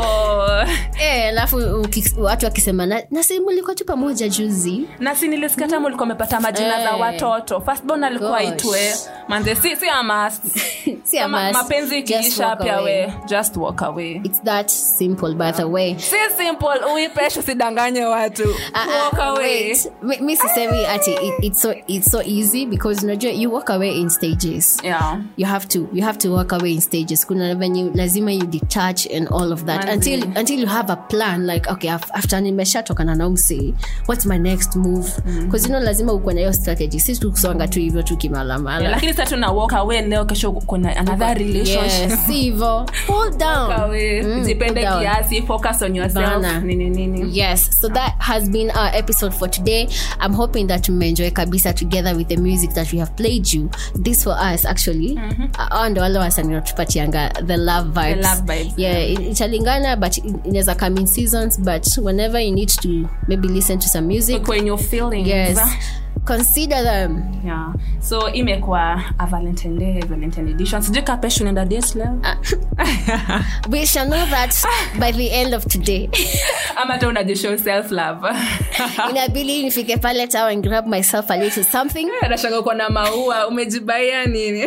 [1.01, 1.57] Eh, alafu
[2.17, 6.39] watu wakisema na, na simu liko tu pamoja juzi na si nilisikia tamu ulikuwa umepata
[6.39, 6.99] majina za Eh.
[6.99, 7.61] watoto.
[7.61, 8.93] Firstborn alikuwa itwe
[9.27, 9.55] manze.
[9.55, 10.41] Si si amas
[11.03, 13.13] Si a mapenzi ikiisha pia we.
[13.27, 14.21] Just walk away.
[14.23, 15.95] It's that simple by the way.
[15.99, 16.93] Si simple.
[16.95, 18.43] Uipeshe usidanganye watu.
[19.03, 19.71] Walk away.
[19.71, 19.91] wait.
[20.01, 23.97] Mi- mi sisemi ati it, it's, so, it's so easy because unajua you walk away
[23.99, 24.77] in stages.
[24.83, 25.17] Yeah.
[25.37, 27.25] You have to you have to walk away in stages.
[27.25, 29.85] Kuna venye lazima you detach and all of that.
[29.85, 30.13] Manzi.
[30.13, 33.73] until until you have a plan like okay after nimeshatokana na umsi
[34.07, 35.09] what's my next move?
[35.45, 36.99] Because you know lazima ukuwe na hiyo strategy.
[36.99, 41.37] Si tukusonga tu hivyo tukimalamala Yeah, lakini sasa tuna walk away leo kesho kuna another
[41.37, 42.09] relationship.
[42.11, 42.85] yes, hivyo.
[43.07, 43.69] Hold down.
[43.69, 44.21] Walk away.
[44.23, 46.25] Mm, jipende kiasi focus on yourself.
[46.25, 46.59] Bana.
[46.59, 47.39] nini nini.
[47.39, 49.87] Yes so that has been our episode for today.
[50.25, 53.69] I'm hoping that mmeenjoy kabisa together with the music that we have played you.
[54.03, 55.19] This for us actually.
[55.71, 60.17] Uh, ndo wale wasanii watupatianga the love vibes, The love vibes, yeah, it- italingana but
[60.45, 62.89] inaweza come in seasons but whenever you need to
[63.27, 64.47] maybe listen to some music.
[64.47, 65.59] When you're feeling yes
[66.25, 67.41] consider them.
[67.45, 67.73] Yeah.
[68.01, 70.81] So imekuwa a valentine day valentine edition.
[70.81, 72.21] Sijui kapesho unaenda date leo.
[73.69, 74.55] We shall know that
[74.99, 76.09] by the end of today.
[76.75, 78.21] Ama unajishow self love.
[79.09, 82.09] Inabidi nifike pale town and grab myself a little something.
[82.29, 84.63] Nashanga uko na maua umejibaia nini?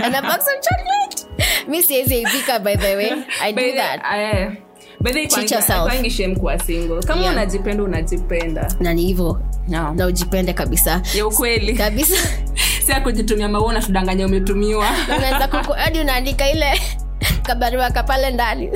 [0.00, 1.68] And a box of chocolate.
[1.68, 3.24] Mi siwezi ipika by the way.
[3.40, 4.00] I do that.
[4.00, 4.71] Treat
[5.10, 5.88] yourself.
[5.88, 7.02] kwangishem kuwa single.
[7.02, 7.32] Kama Yeah.
[7.34, 8.68] unajipenda unajipenda.
[8.80, 9.40] Na ni hivyo.
[9.68, 9.94] No.
[9.94, 11.02] na ujipende kabisa.
[11.14, 11.74] Ya ukweli.
[11.74, 12.16] Kabisa.
[12.86, 14.86] Si akujitumia maua unatudanganya umetumiwa.
[15.76, 16.80] Hadi unaandika ile
[17.46, 18.70] kabarua kapale ndani.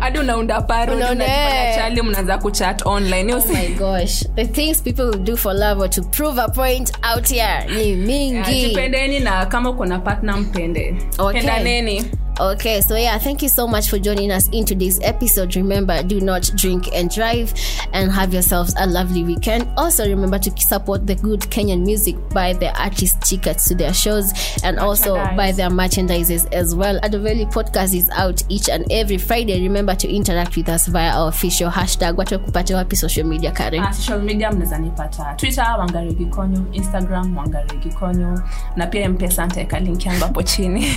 [0.00, 1.76] Hadi unaunda paro Unaona, unajifanya eh.
[1.76, 4.24] chali mnaanza kuchat online oh my gosh.
[4.34, 7.64] The things people will do for love or to prove a point out here
[7.96, 10.96] ni Yeah, jipendeni na kama uko na partner mpende.
[11.18, 11.40] Okay.
[11.40, 12.04] pendaneni
[12.38, 15.56] Okay, so yeah, thank you so much for joining us in today's episode.
[15.56, 17.54] Remember, do not drink and drive
[17.94, 19.66] and have yourselves a lovely weekend.
[19.78, 24.34] Also, remember to support the good Kenyan music by the artist tickets to their shows
[24.62, 27.00] and also by their merchandises as well.
[27.00, 29.62] Adoveli podcast is out each and every Friday.
[29.62, 32.16] Remember to interact with us via our official hashtag.
[32.16, 33.80] Watu wapi social media, Karen?
[33.82, 38.42] Uh, social media mnaweza nipata twitter wangari gikonyo instagram wangari gikonyo
[38.76, 40.86] na pia mpesa ntaweka link yangu hapo chini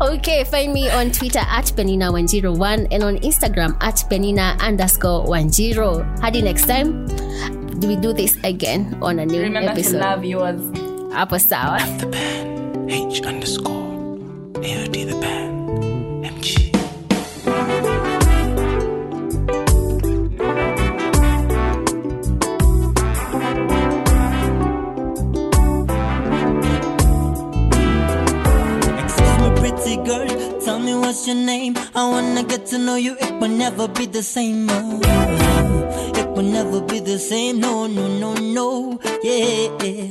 [0.00, 6.18] Okay, find me on Twitter at Penina101 and on Instagram at Penina underscore 10.
[6.18, 7.06] Hadi next time,
[7.78, 9.54] Do we do this again on a new episode?
[9.54, 10.00] remember to episode.
[10.00, 10.60] love yours
[11.14, 11.78] Hapo sawa.
[12.90, 14.18] H underscore
[14.64, 15.53] AOD the band
[31.14, 31.74] what's your name.
[31.94, 33.16] I wanna get to know you.
[33.20, 34.66] It will never be the same.
[34.68, 35.00] oh.
[36.16, 37.60] It will never be the same.
[37.60, 38.98] No, no, no, no.
[39.22, 40.10] Yeah.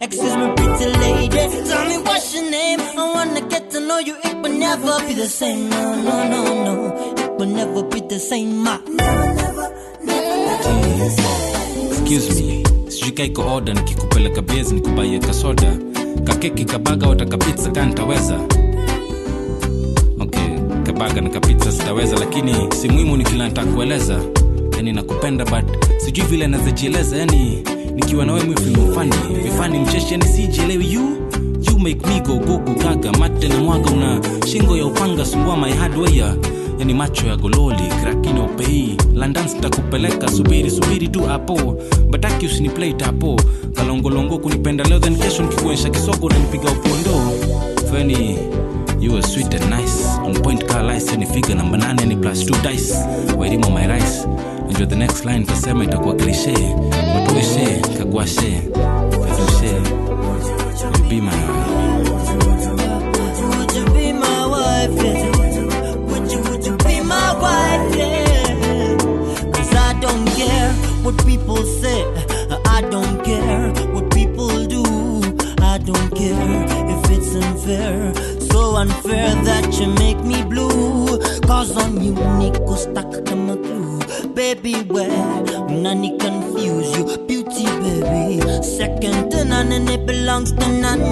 [0.00, 1.36] Excuse me, pretty lady,
[1.68, 2.78] tell me what's your name.
[2.80, 4.14] I wanna get to know you.
[4.22, 5.68] It will never be the same.
[5.68, 7.14] No, no, no, no.
[7.24, 8.62] It will never be the same.
[8.62, 9.68] Never, never,
[10.04, 10.46] never.
[11.90, 15.76] Excuse me, sijui kaiko nikikupeleka bezi nikubaie kasoda
[16.24, 18.65] kakeki kabaga wataka pizza ka nitaweza okay
[21.16, 24.20] kabaga na kapizza sitaweza lakini si muhimu ni kila nitakueleza
[24.76, 25.64] yani nakupenda but
[25.98, 27.62] sijui vile nawezajieleza yani
[27.94, 28.54] nikiwa nawe wewe
[29.42, 30.92] vifani mcheshi yani sijielewi.
[30.92, 31.00] You
[31.70, 33.12] you make me go gugu gaga.
[33.12, 36.24] Mate na mwaga una shingo ya upanga sumbua my hardware
[36.78, 41.76] yani macho ya gololi krakini upei london sitakupeleka subiri subiri tu hapo.
[42.10, 43.40] Bataki usiniplay tapo
[43.74, 47.32] kalongolongo kunipenda leo then kesho nikikuonyesha kisogo unanipiga upondo
[47.92, 48.38] feni
[48.98, 52.44] you are sweet and nice on point car lice any figure number nine, any plus
[52.44, 52.92] two dice
[53.36, 54.24] wairimo my rice
[54.68, 56.52] Enjoy the next line tasema itakuwa klishe
[57.14, 58.62] matueshe kagwashe
[59.10, 59.80] kazushe
[61.08, 61.30] be my
[63.48, 65.02] Would you be my wife?
[66.84, 67.96] Be my wife?
[71.04, 72.02] What people say.
[72.66, 74.82] I don't care what people do.
[75.62, 78.05] I don't care if it's unfair.
[78.86, 81.18] Unfair that you make me blue.
[81.40, 83.98] Cause on you, Nico stuck kama glue.
[84.34, 85.08] Baby, where
[85.68, 87.04] none confuse you.
[87.26, 88.62] Beauty, baby.
[88.62, 91.02] Second to none, and it belongs to none.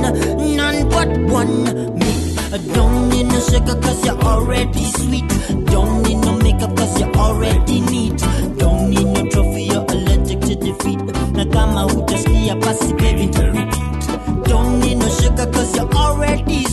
[0.57, 1.99] None but one.
[1.99, 2.37] Me.
[2.75, 5.27] Don't need no sugar cause you're already sweet.
[5.67, 8.19] Don't need no makeup cause you're already neat.
[8.57, 11.01] Don't need no trophy, you're allergic to defeat.
[11.35, 14.47] Na kama hujasikia basi baby to repeat.
[14.49, 16.64] Don't need no sugar cause you're already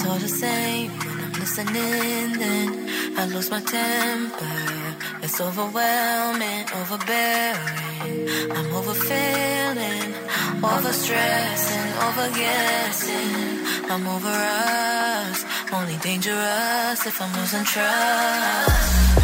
[0.00, 2.38] it's all the same when I'm listening.
[2.40, 2.68] Then
[3.18, 4.96] I lose my temper.
[5.22, 8.16] It's overwhelming, overbearing.
[8.56, 10.10] I'm overfeeling,
[10.72, 13.90] overstressing, overguessing.
[13.90, 19.19] I'm over us, only dangerous if I'm losing trust.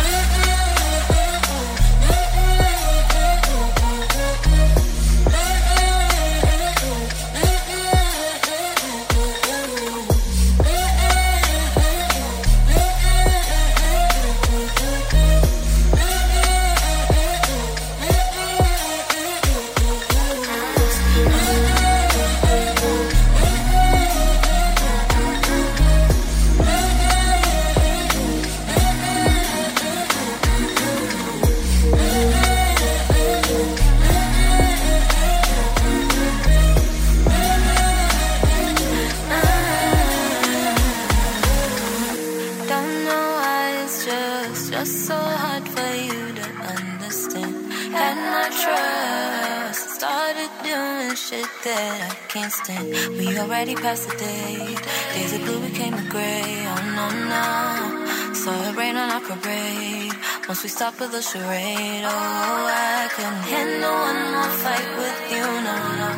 [52.36, 54.82] We already passed the date.
[55.14, 56.66] Days of blue became a gray.
[56.72, 58.34] Oh no no.
[58.34, 60.12] Saw it rain on our parade.
[60.46, 62.04] Once we stopped with the charade.
[62.04, 65.46] Oh, I couldn't handle one more fight with you.
[65.66, 66.10] No no.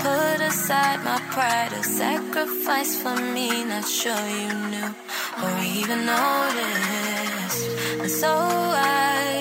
[0.00, 1.72] Put aside my pride.
[1.78, 3.48] A sacrifice for me.
[3.64, 4.90] Not sure you knew
[5.42, 7.64] or even noticed.
[8.00, 9.35] And so I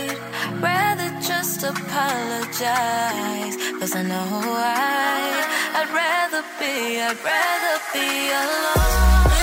[1.69, 5.45] apologize, cause I know I
[5.77, 9.34] I'd rather be, I'd rather be alone.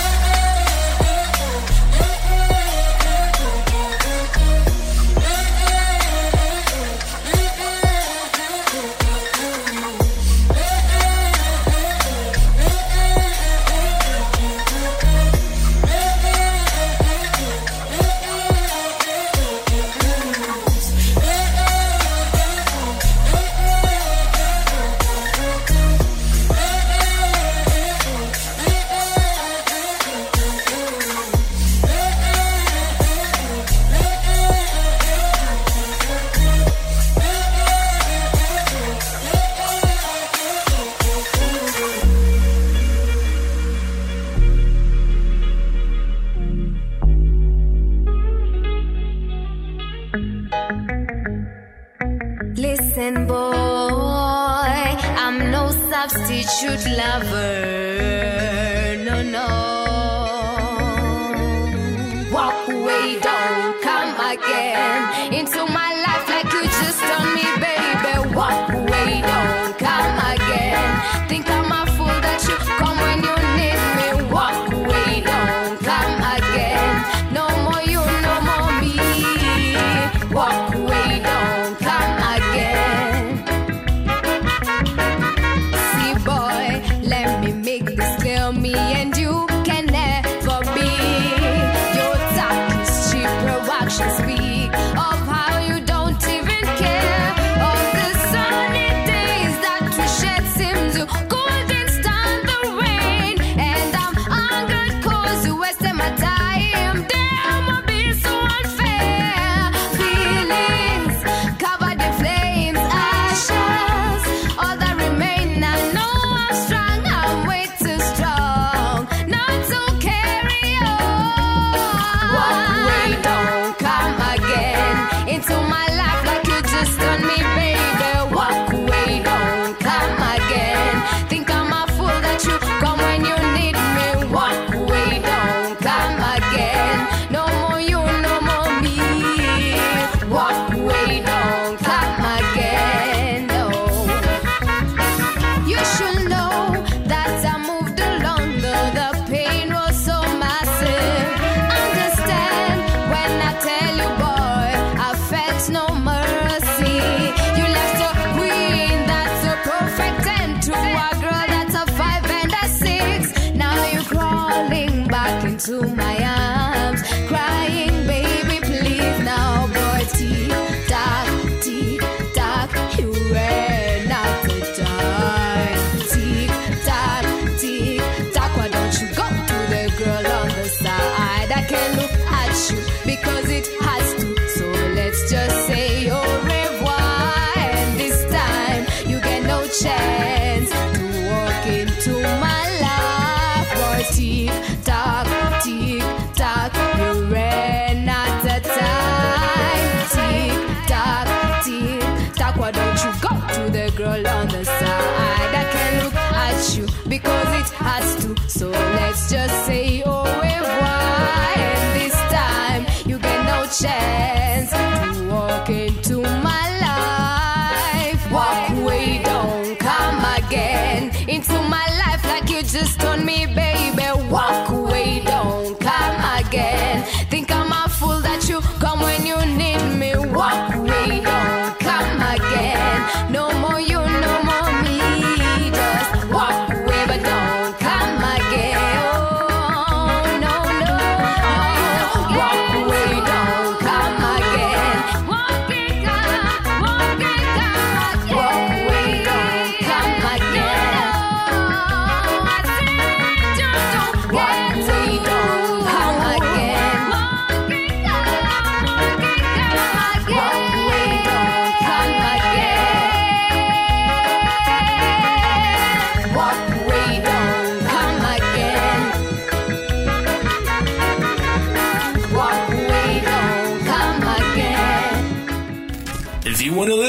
[213.83, 218.31] chance to walk into my life.
[218.31, 223.72] Walk way, don't come again into my life like you just on me, baby.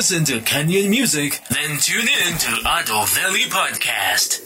[0.04, 1.40] Listen to Kenyan music?
[1.48, 4.43] Then tune in to Ado Valley Podcast.